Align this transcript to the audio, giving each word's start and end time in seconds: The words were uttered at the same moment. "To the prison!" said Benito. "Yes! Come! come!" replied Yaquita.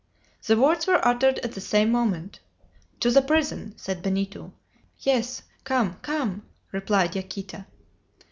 The 0.47 0.57
words 0.57 0.87
were 0.87 1.07
uttered 1.07 1.37
at 1.43 1.51
the 1.51 1.61
same 1.61 1.91
moment. 1.91 2.39
"To 3.01 3.11
the 3.11 3.21
prison!" 3.21 3.75
said 3.77 4.01
Benito. 4.01 4.51
"Yes! 4.97 5.43
Come! 5.63 5.97
come!" 6.01 6.41
replied 6.71 7.15
Yaquita. 7.15 7.67